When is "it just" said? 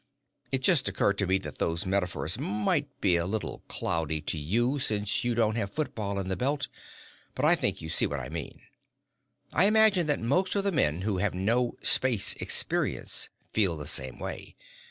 0.51-0.89